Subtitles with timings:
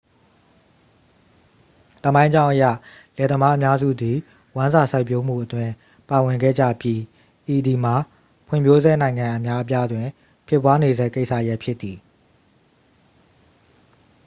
[2.03, 2.63] သမိုင်းကြောင်းအရ
[3.17, 4.17] လယ်သမားအများစုသည်
[4.55, 5.71] ဝမ်းစာစိုက်ပျိုးမှုအတွင်း
[6.09, 7.01] ပါဝင်ခဲ့ကြပြီး
[7.53, 7.95] ဤသည်မှာ
[8.47, 10.07] ဖွံ့ဖြိုးဆဲနိုင်ငံအများအပြားတွင်
[10.47, 11.97] ဖြစ်ပွားနေဆဲကိစ္စရပ်ဖြစ်သည်